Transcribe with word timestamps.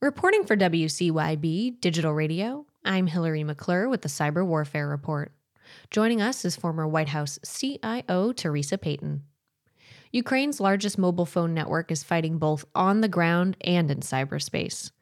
Reporting 0.00 0.44
for 0.44 0.56
WCYB 0.56 1.80
Digital 1.80 2.12
Radio, 2.12 2.66
I'm 2.84 3.08
Hillary 3.08 3.42
McClure 3.42 3.88
with 3.88 4.02
the 4.02 4.08
Cyber 4.08 4.46
Warfare 4.46 4.86
Report. 4.86 5.32
Joining 5.90 6.22
us 6.22 6.44
is 6.44 6.54
former 6.54 6.86
White 6.86 7.08
House 7.08 7.36
CIO 7.44 8.30
Teresa 8.30 8.78
Payton. 8.78 9.24
Ukraine's 10.12 10.60
largest 10.60 10.98
mobile 10.98 11.26
phone 11.26 11.52
network 11.52 11.90
is 11.90 12.04
fighting 12.04 12.38
both 12.38 12.64
on 12.76 13.00
the 13.00 13.08
ground 13.08 13.56
and 13.62 13.90
in 13.90 13.98
cyberspace. 13.98 14.92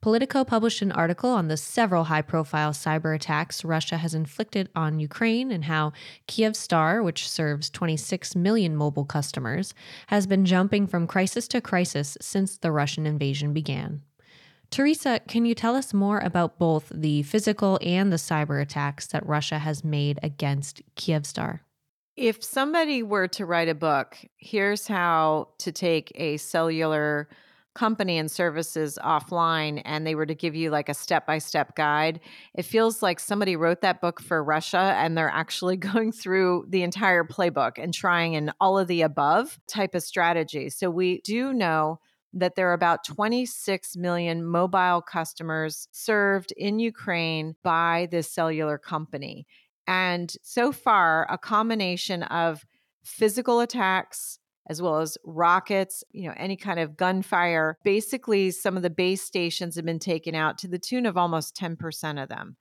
Politico 0.00 0.42
published 0.42 0.80
an 0.80 0.90
article 0.90 1.28
on 1.28 1.48
the 1.48 1.58
several 1.58 2.04
high 2.04 2.22
profile 2.22 2.72
cyber 2.72 3.14
attacks 3.14 3.62
Russia 3.62 3.98
has 3.98 4.14
inflicted 4.14 4.70
on 4.74 5.00
Ukraine 5.00 5.50
and 5.50 5.66
how 5.66 5.92
Kyivstar, 6.28 7.04
which 7.04 7.28
serves 7.28 7.68
26 7.68 8.34
million 8.34 8.74
mobile 8.74 9.04
customers, 9.04 9.74
has 10.06 10.26
been 10.26 10.46
jumping 10.46 10.86
from 10.86 11.06
crisis 11.06 11.46
to 11.48 11.60
crisis 11.60 12.16
since 12.22 12.56
the 12.56 12.72
Russian 12.72 13.04
invasion 13.04 13.52
began. 13.52 14.00
Teresa, 14.70 15.20
can 15.28 15.44
you 15.44 15.54
tell 15.54 15.76
us 15.76 15.94
more 15.94 16.18
about 16.18 16.58
both 16.58 16.90
the 16.94 17.22
physical 17.22 17.78
and 17.82 18.12
the 18.12 18.16
cyber 18.16 18.60
attacks 18.60 19.06
that 19.08 19.26
Russia 19.26 19.58
has 19.58 19.84
made 19.84 20.18
against 20.22 20.82
Kyivstar? 20.96 21.60
If 22.16 22.42
somebody 22.42 23.02
were 23.02 23.28
to 23.28 23.44
write 23.44 23.68
a 23.68 23.74
book, 23.74 24.16
here's 24.38 24.86
how 24.86 25.48
to 25.58 25.70
take 25.70 26.12
a 26.14 26.38
cellular 26.38 27.28
company 27.76 28.16
and 28.16 28.30
services 28.30 28.98
offline 29.04 29.82
and 29.84 30.06
they 30.06 30.14
were 30.14 30.24
to 30.24 30.34
give 30.34 30.56
you 30.56 30.70
like 30.70 30.88
a 30.88 30.94
step 30.94 31.26
by 31.26 31.36
step 31.36 31.76
guide, 31.76 32.18
it 32.54 32.64
feels 32.64 33.02
like 33.02 33.20
somebody 33.20 33.54
wrote 33.54 33.82
that 33.82 34.00
book 34.00 34.20
for 34.20 34.42
Russia 34.42 34.94
and 34.96 35.16
they're 35.16 35.28
actually 35.28 35.76
going 35.92 36.10
through 36.10 36.64
the 36.70 36.82
entire 36.82 37.22
playbook 37.22 37.72
and 37.76 37.92
trying 37.92 38.34
an 38.34 38.50
all 38.60 38.78
of 38.78 38.88
the 38.88 39.02
above 39.02 39.60
type 39.68 39.94
of 39.94 40.02
strategy. 40.02 40.70
So 40.70 40.90
we 40.90 41.20
do 41.20 41.52
know 41.52 42.00
that 42.36 42.54
there 42.54 42.68
are 42.68 42.74
about 42.74 43.04
26 43.04 43.96
million 43.96 44.44
mobile 44.44 45.00
customers 45.00 45.88
served 45.92 46.52
in 46.56 46.78
Ukraine 46.78 47.56
by 47.62 48.08
this 48.10 48.30
cellular 48.30 48.78
company. 48.78 49.46
And 49.86 50.32
so 50.42 50.70
far, 50.70 51.26
a 51.30 51.38
combination 51.38 52.22
of 52.24 52.64
physical 53.04 53.60
attacks, 53.60 54.38
as 54.68 54.82
well 54.82 54.98
as 54.98 55.16
rockets, 55.24 56.04
you 56.12 56.28
know, 56.28 56.34
any 56.36 56.56
kind 56.56 56.78
of 56.78 56.96
gunfire. 56.96 57.78
Basically, 57.84 58.50
some 58.50 58.76
of 58.76 58.82
the 58.82 58.90
base 58.90 59.22
stations 59.22 59.76
have 59.76 59.84
been 59.84 59.98
taken 59.98 60.34
out 60.34 60.58
to 60.58 60.68
the 60.68 60.78
tune 60.78 61.06
of 61.06 61.16
almost 61.16 61.56
10% 61.56 62.22
of 62.22 62.28
them. 62.28 62.56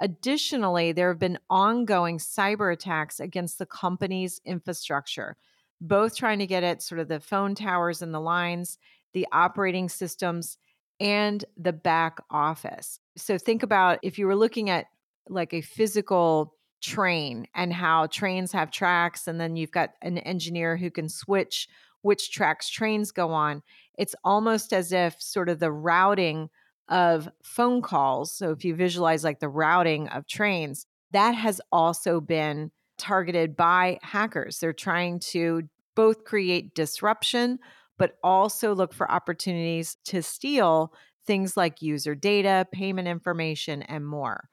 Additionally, 0.00 0.92
there 0.92 1.08
have 1.08 1.18
been 1.18 1.38
ongoing 1.50 2.18
cyber 2.18 2.72
attacks 2.72 3.20
against 3.20 3.58
the 3.58 3.66
company's 3.66 4.40
infrastructure, 4.46 5.36
both 5.80 6.16
trying 6.16 6.38
to 6.38 6.46
get 6.46 6.62
at 6.62 6.82
sort 6.82 7.00
of 7.00 7.08
the 7.08 7.20
phone 7.20 7.54
towers 7.54 8.00
and 8.00 8.14
the 8.14 8.20
lines 8.20 8.78
the 9.12 9.26
operating 9.32 9.88
systems, 9.88 10.56
and 11.00 11.44
the 11.56 11.72
back 11.72 12.18
office. 12.30 13.00
So 13.16 13.38
think 13.38 13.62
about 13.62 13.98
if 14.02 14.18
you 14.18 14.26
were 14.26 14.36
looking 14.36 14.68
at 14.68 14.86
like 15.28 15.54
a 15.54 15.62
physical 15.62 16.54
train 16.82 17.46
and 17.54 17.72
how 17.72 18.06
trains 18.06 18.52
have 18.52 18.70
tracks, 18.70 19.26
and 19.26 19.40
then 19.40 19.56
you've 19.56 19.70
got 19.70 19.90
an 20.02 20.18
engineer 20.18 20.76
who 20.76 20.90
can 20.90 21.08
switch 21.08 21.68
which 22.02 22.30
tracks 22.30 22.68
trains 22.68 23.12
go 23.12 23.30
on. 23.30 23.62
It's 23.98 24.14
almost 24.24 24.72
as 24.72 24.92
if 24.92 25.20
sort 25.20 25.48
of 25.48 25.58
the 25.58 25.72
routing 25.72 26.48
of 26.88 27.28
phone 27.42 27.82
calls. 27.82 28.34
So 28.34 28.50
if 28.50 28.64
you 28.64 28.74
visualize 28.74 29.22
like 29.22 29.40
the 29.40 29.48
routing 29.48 30.08
of 30.08 30.26
trains, 30.26 30.86
that 31.12 31.32
has 31.32 31.60
also 31.70 32.20
been 32.20 32.70
targeted 32.98 33.56
by 33.56 33.98
hackers. 34.02 34.58
They're 34.58 34.72
trying 34.72 35.20
to 35.30 35.62
both 35.94 36.24
create 36.24 36.74
disruption, 36.74 37.58
but 38.00 38.16
also 38.24 38.74
look 38.74 38.94
for 38.94 39.10
opportunities 39.12 39.98
to 40.06 40.22
steal 40.22 40.94
things 41.26 41.54
like 41.54 41.82
user 41.82 42.14
data, 42.14 42.66
payment 42.72 43.06
information, 43.06 43.82
and 43.82 44.06
more. 44.06 44.48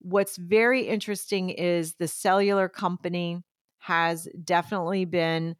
What's 0.00 0.38
very 0.38 0.88
interesting 0.88 1.50
is 1.50 1.96
the 1.96 2.08
cellular 2.08 2.70
company 2.70 3.42
has 3.80 4.28
definitely 4.42 5.04
been 5.04 5.56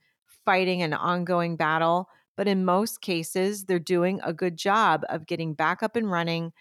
fighting 0.46 0.80
an 0.80 0.94
ongoing 0.94 1.56
battle, 1.56 2.08
but 2.38 2.48
in 2.48 2.64
most 2.64 3.02
cases, 3.02 3.66
they're 3.66 3.78
doing 3.78 4.18
a 4.22 4.32
good 4.32 4.56
job 4.56 5.04
of 5.10 5.26
getting 5.26 5.52
back 5.52 5.82
up 5.82 5.96
and 5.96 6.10
running. 6.10 6.54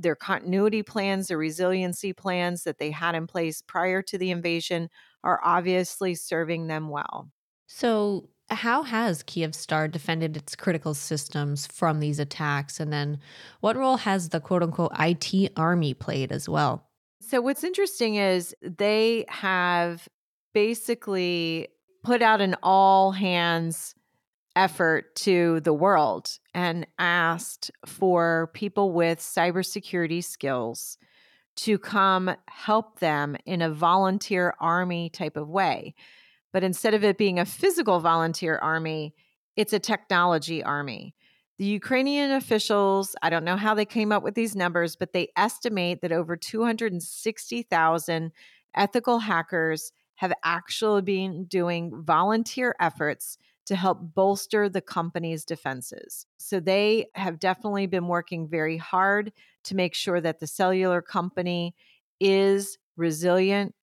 Their 0.00 0.16
continuity 0.16 0.82
plans, 0.82 1.28
their 1.28 1.38
resiliency 1.38 2.12
plans 2.12 2.64
that 2.64 2.78
they 2.78 2.90
had 2.90 3.14
in 3.14 3.28
place 3.28 3.62
prior 3.62 4.02
to 4.02 4.18
the 4.18 4.32
invasion 4.32 4.90
are 5.22 5.40
obviously 5.44 6.16
serving 6.16 6.66
them 6.66 6.88
well. 6.88 7.30
So, 7.68 8.28
how 8.50 8.82
has 8.82 9.22
Kyivstar 9.22 9.90
defended 9.90 10.36
its 10.36 10.54
critical 10.54 10.94
systems 10.94 11.66
from 11.66 12.00
these 12.00 12.18
attacks? 12.18 12.80
And 12.80 12.92
then 12.92 13.18
what 13.60 13.76
role 13.76 13.96
has 13.98 14.28
the 14.28 14.40
quote 14.40 14.62
unquote 14.62 14.92
IT 14.98 15.52
army 15.56 15.94
played 15.94 16.32
as 16.32 16.48
well? 16.48 16.88
So, 17.20 17.40
what's 17.40 17.64
interesting 17.64 18.16
is 18.16 18.54
they 18.60 19.24
have 19.28 20.08
basically 20.52 21.68
put 22.02 22.20
out 22.20 22.40
an 22.40 22.56
all 22.62 23.12
hands 23.12 23.94
effort 24.54 25.14
to 25.16 25.60
the 25.60 25.72
world 25.72 26.38
and 26.52 26.86
asked 26.98 27.70
for 27.86 28.50
people 28.52 28.92
with 28.92 29.18
cybersecurity 29.18 30.22
skills 30.22 30.98
to 31.54 31.78
come 31.78 32.34
help 32.48 32.98
them 32.98 33.36
in 33.46 33.62
a 33.62 33.70
volunteer 33.70 34.54
army 34.60 35.08
type 35.08 35.36
of 35.36 35.48
way. 35.48 35.94
But 36.52 36.64
instead 36.64 36.94
of 36.94 37.04
it 37.04 37.18
being 37.18 37.38
a 37.38 37.44
physical 37.44 38.00
volunteer 38.00 38.58
army, 38.58 39.14
it's 39.56 39.72
a 39.72 39.78
technology 39.78 40.62
army. 40.62 41.14
The 41.58 41.64
Ukrainian 41.64 42.32
officials, 42.32 43.14
I 43.22 43.30
don't 43.30 43.44
know 43.44 43.56
how 43.56 43.74
they 43.74 43.84
came 43.84 44.10
up 44.12 44.22
with 44.22 44.34
these 44.34 44.56
numbers, 44.56 44.96
but 44.96 45.12
they 45.12 45.28
estimate 45.36 46.00
that 46.00 46.12
over 46.12 46.36
260,000 46.36 48.32
ethical 48.74 49.18
hackers 49.18 49.92
have 50.16 50.32
actually 50.44 51.02
been 51.02 51.44
doing 51.44 52.02
volunteer 52.04 52.74
efforts 52.80 53.38
to 53.66 53.76
help 53.76 53.98
bolster 54.14 54.68
the 54.68 54.80
company's 54.80 55.44
defenses. 55.44 56.26
So 56.38 56.58
they 56.58 57.06
have 57.14 57.38
definitely 57.38 57.86
been 57.86 58.08
working 58.08 58.48
very 58.48 58.76
hard 58.76 59.32
to 59.64 59.76
make 59.76 59.94
sure 59.94 60.20
that 60.20 60.40
the 60.40 60.46
cellular 60.46 61.00
company 61.00 61.74
is 62.18 62.78
resilient, 62.96 63.74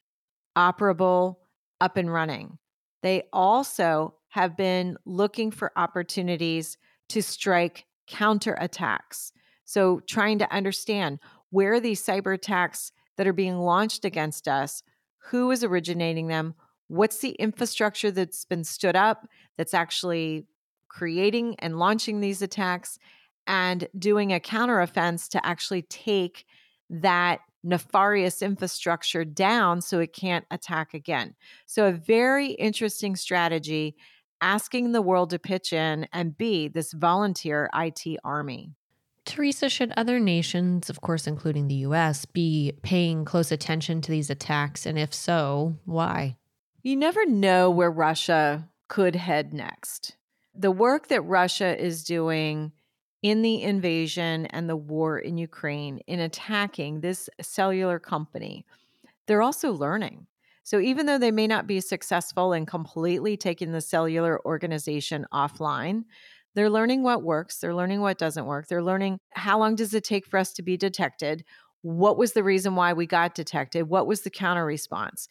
operable, 0.58 1.38
up 1.82 1.98
and 1.98 2.12
running. 2.12 2.58
They 3.02 3.24
also 3.32 4.16
have 4.30 4.58
been 4.58 4.98
looking 5.06 5.52
for 5.52 5.72
opportunities 5.76 6.78
to 7.10 7.22
strike 7.22 7.86
counterattacks. 8.10 9.32
So, 9.66 10.02
trying 10.08 10.40
to 10.40 10.54
understand 10.54 11.20
where 11.52 11.80
these 11.80 12.04
cyber 12.04 12.34
attacks 12.34 12.92
that 13.18 13.28
are 13.28 13.34
being 13.34 13.58
launched 13.60 14.06
against 14.06 14.48
us, 14.48 14.84
who 15.30 15.52
is 15.52 15.64
originating 15.64 16.28
them, 16.28 16.56
what's 16.88 17.20
the 17.20 17.32
infrastructure 17.32 18.12
that's 18.12 18.46
been 18.46 18.64
stood 18.64 18.96
up 18.96 19.28
that's 19.58 19.74
actually 19.74 20.46
creating 20.88 21.56
and 21.60 21.78
launching 21.78 22.20
these 22.20 22.42
attacks, 22.42 22.98
and 23.46 23.88
doing 23.98 24.32
a 24.32 24.40
counteroffense 24.40 25.28
to 25.30 25.44
actually 25.46 25.82
take 25.84 26.46
that 26.90 27.40
nefarious 27.64 28.42
infrastructure 28.42 29.26
down 29.26 29.82
so 29.82 30.00
it 30.00 30.14
can't 30.14 30.46
attack 30.52 30.94
again. 30.94 31.36
So, 31.66 31.88
a 31.88 31.92
very 31.92 32.52
interesting 32.52 33.16
strategy 33.16 33.96
asking 34.42 34.92
the 34.92 35.02
world 35.02 35.30
to 35.32 35.40
pitch 35.40 35.74
in 35.74 36.08
and 36.14 36.38
be 36.38 36.68
this 36.68 36.94
volunteer 36.94 37.70
IT 37.74 38.18
army. 38.24 38.72
Teresa, 39.26 39.70
should 39.70 39.94
other 39.96 40.20
nations, 40.20 40.90
of 40.90 41.02
course, 41.02 41.28
including 41.28 41.68
the 41.68 41.76
US, 41.76 42.26
be 42.26 42.74
paying 42.82 43.26
close 43.26 43.52
attention 43.52 44.02
to 44.02 44.12
these 44.12 44.30
attacks? 44.30 44.86
And 44.86 44.98
if 44.98 45.14
so, 45.14 45.76
why? 45.86 46.38
You 46.82 46.96
never 46.96 47.26
know 47.26 47.70
where 47.70 47.92
Russia 47.92 48.70
could 48.88 49.16
head 49.16 49.54
next. 49.54 50.16
The 50.56 50.72
work 50.72 51.10
that 51.10 51.22
Russia 51.22 51.80
is 51.80 52.04
doing 52.04 52.72
in 53.22 53.42
the 53.42 53.62
invasion 53.62 54.46
and 54.48 54.70
the 54.70 54.76
war 54.76 55.20
in 55.20 55.38
Ukraine 55.38 56.00
in 56.08 56.20
attacking 56.20 57.02
this 57.02 57.30
cellular 57.42 58.00
company, 58.00 58.66
they're 59.28 59.42
also 59.42 59.72
learning. 59.72 60.28
So 60.64 60.80
even 60.80 61.06
though 61.06 61.18
they 61.18 61.32
may 61.32 61.48
not 61.48 61.68
be 61.68 61.82
successful 61.82 62.54
in 62.54 62.66
completely 62.66 63.36
taking 63.36 63.72
the 63.72 63.82
cellular 63.82 64.40
organization 64.46 65.26
offline, 65.34 66.04
they're 66.56 66.70
learning 66.70 67.04
what 67.04 67.24
works, 67.24 67.60
they're 67.60 67.76
learning 67.76 68.02
what 68.02 68.18
doesn't 68.18 68.46
work, 68.46 68.68
they're 68.68 68.84
learning 68.84 69.20
how 69.32 69.60
long 69.60 69.76
does 69.76 69.94
it 69.94 70.04
take 70.04 70.26
for 70.26 70.38
us 70.38 70.54
to 70.54 70.62
be 70.62 70.78
detected? 70.78 71.44
What 71.82 72.18
was 72.18 72.34
the 72.34 72.44
reason 72.44 72.76
why 72.76 72.94
we 72.94 73.06
got 73.06 73.36
detected? 73.36 73.84
What 73.84 74.08
was 74.08 74.22
the 74.22 74.30
counter 74.30 74.66
response? 74.66 75.28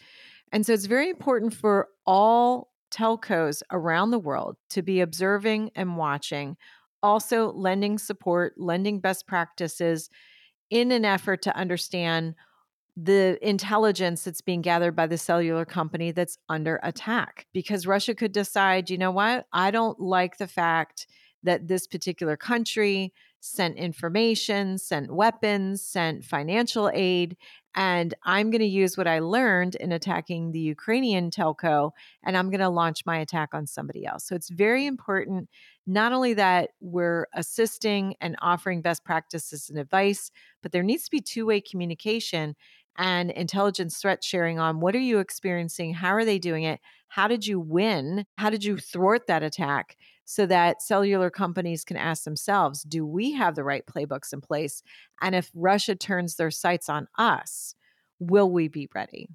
And 0.53 0.65
so 0.65 0.73
it's 0.73 0.87
very 0.87 1.11
important 1.11 1.55
for 1.55 1.89
all 2.07 2.73
telcos 2.91 3.63
around 3.71 4.11
the 4.11 4.19
world 4.19 4.57
to 4.71 4.83
be 4.83 5.01
observing 5.01 5.71
and 5.75 5.97
watching 5.97 6.57
also 7.03 7.53
lending 7.53 7.99
support, 7.99 8.55
lending 8.57 9.01
best 9.01 9.27
practices 9.27 10.11
in 10.71 10.93
an 10.93 11.05
effort 11.05 11.43
to 11.43 11.57
understand 11.57 12.35
the 12.97 13.39
intelligence 13.47 14.25
that's 14.25 14.41
being 14.41 14.61
gathered 14.61 14.97
by 14.97 15.07
the 15.07 15.17
cellular 15.19 15.65
company 15.65 16.11
that's 16.11 16.37
under 16.49 16.81
attack. 16.83 17.47
Because 17.53 17.87
Russia 17.87 18.15
could 18.15 18.33
decide, 18.33 18.91
you 18.91 18.99
know 18.99 19.13
what, 19.13 19.47
I 19.53 19.71
don't 19.71 20.01
like 20.01 20.39
the 20.39 20.49
fact 20.49 21.07
that 21.45 21.69
this 21.69 21.87
particular 21.87 22.37
country 22.37 23.13
sent 23.41 23.77
information, 23.77 24.79
sent 24.79 25.15
weapons, 25.15 25.81
sent 25.83 26.25
financial 26.25 26.91
aid. 26.93 27.37
And 27.75 28.15
I'm 28.25 28.51
going 28.51 28.61
to 28.61 28.67
use 28.67 28.97
what 28.97 29.07
I 29.07 29.21
learned 29.21 29.75
in 29.77 29.93
attacking 29.93 30.53
the 30.53 30.59
Ukrainian 30.59 31.31
telco 31.31 31.93
and 32.25 32.37
I'm 32.37 32.51
going 32.51 32.61
to 32.61 32.69
launch 32.69 33.05
my 33.07 33.19
attack 33.19 33.51
on 33.53 33.67
somebody 33.67 34.05
else. 34.07 34.27
So 34.27 34.35
it's 34.35 34.49
very 34.49 34.87
important 34.87 35.49
not 35.87 36.13
only 36.13 36.35
that 36.35 36.71
we're 36.81 37.27
assisting 37.35 38.15
and 38.21 38.37
offering 38.43 38.83
best 38.83 39.05
practices 39.05 39.71
and 39.71 39.79
advice, 39.79 40.31
but 40.63 40.73
there 40.73 40.83
needs 40.83 41.05
to 41.05 41.11
be 41.11 41.21
two 41.21 41.47
way 41.47 41.61
communication 41.61 42.57
and 42.99 43.31
intelligence 43.31 43.99
threat 43.99 44.25
sharing 44.25 44.59
on 44.59 44.81
what 44.81 44.95
are 44.95 45.01
you 45.01 45.21
experiencing? 45.21 45.95
How 45.95 46.11
are 46.11 46.25
they 46.25 46.39
doing 46.39 46.65
it? 46.65 46.81
How 47.09 47.29
did 47.29 47.47
you 47.47 47.61
win? 47.61 48.27
How 48.37 48.51
did 48.51 48.65
you 48.65 48.77
thwart 48.77 49.29
that 49.29 49.43
attack? 49.43 49.97
So 50.31 50.45
that 50.45 50.83
cellular 50.83 51.31
companies 51.31 51.85
can 51.85 51.97
ask 51.97 52.25
themselves, 52.25 52.83
do 52.83 53.07
we 53.07 53.33
have 53.33 53.55
the 53.55 53.65
right 53.65 53.87
playbooks 53.87 54.35
in 54.35 54.43
place? 54.43 54.83
And 55.23 55.35
if 55.35 55.51
Russia 55.55 55.95
turns 55.95 56.37
their 56.37 56.51
sights 56.51 56.91
on 56.91 57.09
us, 57.17 57.75
will 58.19 58.51
we 58.51 58.69
be 58.69 58.91
ready? 58.95 59.31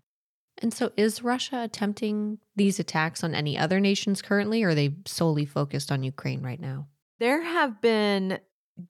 And 0.60 0.72
so, 0.72 0.92
is 0.95 1.24
Russia 1.24 1.63
attempting 1.63 2.38
these 2.56 2.80
attacks 2.80 3.24
on 3.24 3.34
any 3.34 3.57
other 3.57 3.80
nations 3.80 4.22
currently, 4.22 4.62
or 4.62 4.69
are 4.69 4.75
they 4.75 4.95
solely 5.07 5.48
focused 5.48 5.92
on 5.92 6.04
Ukraine 6.04 6.44
right 6.44 6.60
now? 6.60 6.86
There 7.19 7.42
have 7.42 7.81
been 7.81 8.38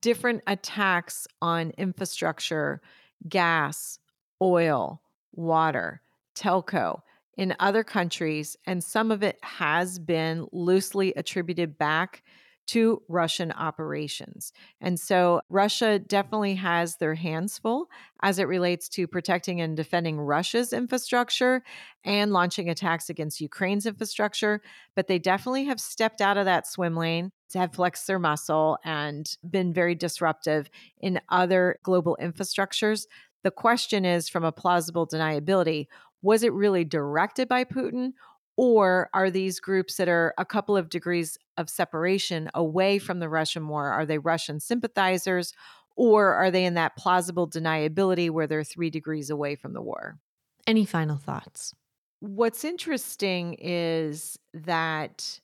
different 0.01 0.44
attacks 0.45 1.25
on 1.41 1.71
infrastructure, 1.77 2.81
gas, 3.29 3.97
oil, 4.41 5.01
water, 5.31 6.01
telco 6.35 6.99
in 7.38 7.56
other 7.59 7.83
countries, 7.83 8.56
and 8.65 8.83
some 8.83 9.12
of 9.12 9.24
it 9.24 9.39
has 9.41 10.00
been 10.00 10.47
loosely 10.51 11.13
attributed 11.15 11.77
back 11.77 12.24
to 12.65 13.01
Russian 13.09 13.51
operations. 13.51 14.53
And 14.80 14.97
so 14.97 15.41
Russia 15.50 16.00
definitely 16.00 16.56
has 16.56 16.95
their 16.95 17.15
hands 17.15 17.57
full 17.57 17.89
as 18.21 18.39
it 18.39 18.47
relates 18.47 18.88
to 18.89 19.06
protecting 19.07 19.59
and 19.59 19.75
defending 19.75 20.18
Russia's 20.18 20.71
infrastructure 20.71 21.62
and 22.06 22.31
launching 22.31 22.69
attacks 22.69 23.09
against 23.09 23.41
Ukraine's 23.41 23.85
infrastructure. 23.85 24.62
But 24.95 25.07
they 25.07 25.19
definitely 25.19 25.65
have 25.65 25.81
stepped 25.81 26.21
out 26.21 26.38
of 26.38 26.45
that 26.45 26.65
swim 26.65 26.95
lane, 26.95 27.31
to 27.50 27.59
have 27.59 27.74
flexed 27.74 28.07
their 28.07 28.18
muscle, 28.18 28.77
and 28.85 29.30
been 29.47 29.74
very 29.74 29.94
disruptive 29.94 30.69
in 31.01 31.19
other 31.27 31.80
global 31.83 32.18
infrastructures. 32.21 33.07
The 33.44 33.51
question 33.51 34.06
is 34.06 34.30
from 34.30 34.45
a 34.45 34.53
plausible 34.53 35.06
deniability 35.06 35.88
was 36.23 36.41
it 36.41 36.53
really 36.53 36.83
directed 36.83 37.47
by 37.47 37.65
Putin? 37.65 38.13
Or 38.55 39.09
are 39.13 39.29
these 39.29 39.59
groups 39.59 39.97
that 39.97 40.07
are 40.07 40.33
a 40.37 40.45
couple 40.45 40.77
of 40.77 40.89
degrees 40.89 41.37
of 41.57 41.69
separation 41.69 42.49
away 42.53 42.97
from 42.97 43.19
the 43.19 43.29
Russian 43.29 43.67
war? 43.67 43.91
Are 43.91 44.05
they 44.05 44.17
Russian 44.17 44.59
sympathizers? 44.59 45.53
Or 45.95 46.33
are 46.33 46.49
they 46.49 46.65
in 46.65 46.75
that 46.75 46.95
plausible 46.95 47.47
deniability 47.47 48.29
where 48.29 48.47
they're 48.47 48.63
three 48.63 48.89
degrees 48.89 49.29
away 49.29 49.55
from 49.55 49.73
the 49.73 49.81
war? 49.81 50.17
Any 50.65 50.85
final 50.85 51.17
thoughts? 51.17 51.73
What's 52.19 52.63
interesting 52.63 53.55
is 53.59 54.39
that 54.53 55.39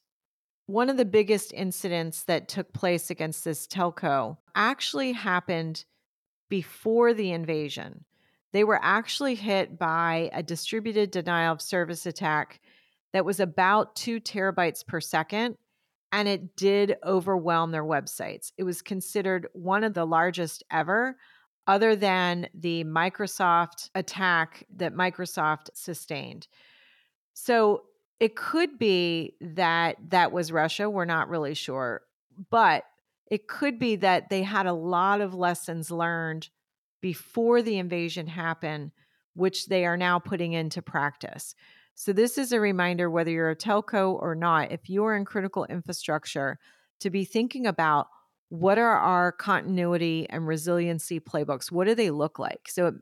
one 0.67 0.89
of 0.89 0.97
the 0.97 1.05
biggest 1.05 1.51
incidents 1.51 2.23
that 2.23 2.47
took 2.47 2.71
place 2.73 3.09
against 3.09 3.43
this 3.43 3.67
telco 3.67 4.37
actually 4.55 5.13
happened 5.13 5.83
before 6.47 7.13
the 7.13 7.31
invasion. 7.31 8.05
They 8.51 8.63
were 8.63 8.79
actually 8.81 9.35
hit 9.35 9.77
by 9.77 10.29
a 10.33 10.41
distributed 10.41 11.11
denial 11.11 11.53
of 11.53 11.61
service 11.61 12.05
attack 12.05 12.59
that 13.13 13.25
was 13.25 13.39
about 13.39 13.95
two 13.95 14.19
terabytes 14.19 14.85
per 14.85 15.01
second. 15.01 15.57
And 16.11 16.27
it 16.27 16.55
did 16.55 16.97
overwhelm 17.05 17.71
their 17.71 17.83
websites. 17.83 18.51
It 18.57 18.63
was 18.63 18.81
considered 18.81 19.47
one 19.53 19.83
of 19.83 19.93
the 19.93 20.05
largest 20.05 20.63
ever, 20.71 21.17
other 21.67 21.95
than 21.95 22.47
the 22.55 22.83
Microsoft 22.85 23.91
attack 23.93 24.65
that 24.77 24.95
Microsoft 24.95 25.69
sustained. 25.75 26.47
So 27.35 27.83
it 28.19 28.35
could 28.35 28.79
be 28.79 29.35
that 29.39 29.97
that 30.09 30.31
was 30.31 30.51
Russia. 30.51 30.89
We're 30.89 31.05
not 31.05 31.29
really 31.29 31.53
sure. 31.53 32.01
But 32.49 32.85
it 33.29 33.47
could 33.47 33.77
be 33.77 33.97
that 33.97 34.29
they 34.29 34.41
had 34.41 34.65
a 34.65 34.73
lot 34.73 35.21
of 35.21 35.35
lessons 35.35 35.91
learned 35.91 36.49
before 37.01 37.61
the 37.61 37.77
invasion 37.77 38.27
happened, 38.27 38.91
which 39.33 39.67
they 39.67 39.85
are 39.85 39.97
now 39.97 40.19
putting 40.19 40.53
into 40.53 40.81
practice. 40.81 41.55
So, 41.95 42.13
this 42.13 42.37
is 42.37 42.51
a 42.51 42.59
reminder 42.59 43.09
whether 43.09 43.31
you're 43.31 43.49
a 43.49 43.55
telco 43.55 44.13
or 44.13 44.35
not, 44.35 44.71
if 44.71 44.89
you're 44.89 45.15
in 45.15 45.25
critical 45.25 45.65
infrastructure, 45.65 46.59
to 47.01 47.09
be 47.09 47.25
thinking 47.25 47.65
about 47.67 48.07
what 48.49 48.77
are 48.77 48.97
our 48.97 49.31
continuity 49.31 50.25
and 50.29 50.47
resiliency 50.47 51.19
playbooks? 51.19 51.71
What 51.71 51.87
do 51.87 51.95
they 51.95 52.09
look 52.09 52.39
like? 52.39 52.67
So, 52.67 52.93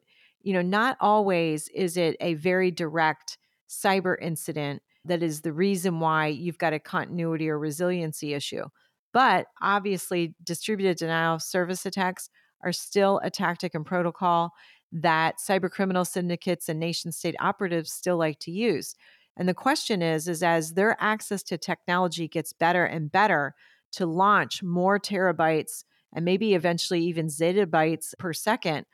you 0.41 0.53
know, 0.53 0.61
not 0.61 0.97
always 0.99 1.69
is 1.69 1.97
it 1.97 2.17
a 2.19 2.35
very 2.35 2.71
direct 2.71 3.37
cyber 3.69 4.15
incident 4.21 4.81
that 5.05 5.23
is 5.23 5.41
the 5.41 5.53
reason 5.53 5.99
why 5.99 6.27
you've 6.27 6.57
got 6.57 6.73
a 6.73 6.79
continuity 6.79 7.49
or 7.49 7.57
resiliency 7.57 8.33
issue. 8.33 8.65
But 9.13 9.47
obviously, 9.61 10.35
distributed 10.43 10.97
denial 10.97 11.35
of 11.35 11.41
service 11.41 11.85
attacks 11.85 12.29
are 12.63 12.73
still 12.73 13.19
a 13.23 13.29
tactic 13.29 13.75
and 13.75 13.85
protocol 13.85 14.53
that 14.91 15.35
cyber 15.37 15.69
criminal 15.69 16.05
syndicates 16.05 16.69
and 16.69 16.79
nation 16.79 17.11
state 17.11 17.35
operatives 17.39 17.91
still 17.91 18.17
like 18.17 18.39
to 18.39 18.51
use. 18.51 18.95
And 19.35 19.47
the 19.47 19.53
question 19.53 20.01
is 20.01 20.27
is 20.27 20.41
as 20.41 20.73
their 20.73 20.97
access 20.99 21.43
to 21.43 21.57
technology 21.57 22.27
gets 22.27 22.53
better 22.53 22.85
and 22.85 23.11
better 23.11 23.53
to 23.93 24.05
launch 24.05 24.63
more 24.63 24.99
terabytes 24.99 25.83
and 26.13 26.25
maybe 26.25 26.53
eventually 26.53 27.01
even 27.01 27.27
zettabytes 27.27 28.17
per 28.17 28.33
second, 28.33 28.85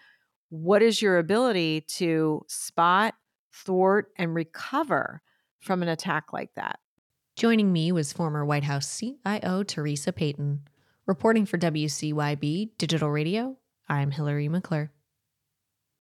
what 0.50 0.82
is 0.82 1.02
your 1.02 1.18
ability 1.18 1.82
to 1.82 2.42
spot, 2.48 3.16
thwart 3.54 4.08
and 4.18 4.36
recover 4.36 5.22
from 5.62 5.82
an 5.82 5.90
attack 5.90 6.34
like 6.34 6.54
that? 6.56 6.80
Joining 7.36 7.72
me 7.72 7.92
was 7.92 8.14
former 8.14 8.46
White 8.46 8.64
House 8.64 9.00
CIO 9.00 9.64
Teresa 9.64 10.12
Payton. 10.12 10.62
Reporting 11.06 11.46
for 11.46 11.58
WCYB 11.58 12.78
Digital 12.78 13.10
Radio, 13.10 13.58
I'm 13.90 14.12
Hillary 14.12 14.48
McClure. 14.48 14.93